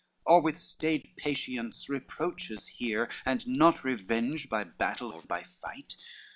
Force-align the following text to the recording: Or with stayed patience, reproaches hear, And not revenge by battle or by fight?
Or 0.25 0.41
with 0.41 0.57
stayed 0.57 1.13
patience, 1.15 1.87
reproaches 1.87 2.65
hear, 2.67 3.07
And 3.23 3.45
not 3.47 3.83
revenge 3.83 4.49
by 4.49 4.63
battle 4.63 5.11
or 5.13 5.21
by 5.21 5.43
fight? 5.43 5.95